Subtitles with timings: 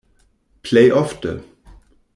[0.63, 1.35] Plej ofte.